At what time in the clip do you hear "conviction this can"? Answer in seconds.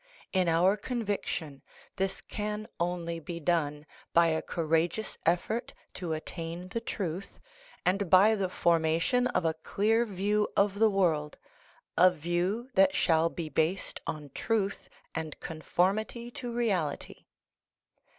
0.77-2.67